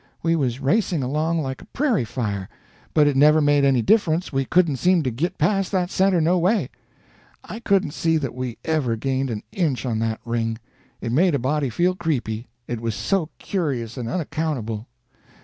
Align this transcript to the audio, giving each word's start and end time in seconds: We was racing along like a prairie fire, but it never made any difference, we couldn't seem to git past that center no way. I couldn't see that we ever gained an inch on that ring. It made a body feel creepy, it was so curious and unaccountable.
We 0.23 0.35
was 0.35 0.59
racing 0.59 1.03
along 1.03 1.43
like 1.43 1.61
a 1.61 1.65
prairie 1.67 2.05
fire, 2.05 2.49
but 2.95 3.05
it 3.05 3.15
never 3.15 3.39
made 3.39 3.63
any 3.63 3.83
difference, 3.83 4.33
we 4.33 4.45
couldn't 4.45 4.77
seem 4.77 5.03
to 5.03 5.11
git 5.11 5.37
past 5.37 5.71
that 5.73 5.91
center 5.91 6.19
no 6.19 6.39
way. 6.39 6.69
I 7.43 7.59
couldn't 7.59 7.91
see 7.93 8.17
that 8.17 8.33
we 8.33 8.57
ever 8.65 8.95
gained 8.95 9.29
an 9.29 9.43
inch 9.51 9.85
on 9.85 9.99
that 9.99 10.19
ring. 10.25 10.57
It 11.01 11.11
made 11.11 11.35
a 11.35 11.37
body 11.37 11.69
feel 11.69 11.93
creepy, 11.93 12.47
it 12.67 12.79
was 12.81 12.95
so 12.95 13.29
curious 13.37 13.95
and 13.95 14.09
unaccountable. 14.09 14.87